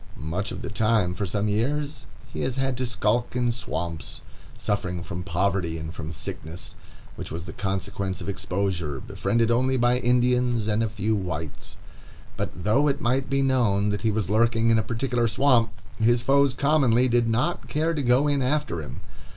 [0.17, 4.23] Much of the time for some years he has had to skulk in swamps,
[4.57, 6.73] suffering from poverty and from sickness,
[7.17, 11.77] which was the consequence of exposure, befriended only by Indians and a few whites.
[12.35, 15.69] But though it might be known that he was lurking in a particular swamp,
[15.99, 19.01] his foes commonly did not care to go in after him.